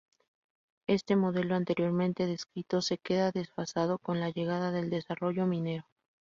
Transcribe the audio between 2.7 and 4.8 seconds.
se queda desfasado con la llegada